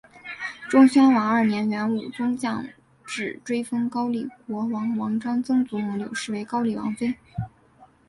[0.67, 2.65] 忠宣王二年元武宗降
[3.05, 7.13] 制追封高丽国王王璋曾祖母柳氏为高丽王妃。